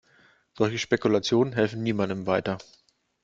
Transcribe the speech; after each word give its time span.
Solche 0.57 0.79
Spekulationen 0.79 1.53
helfen 1.53 1.83
niemandem 1.83 2.25
weiter. 2.25 2.57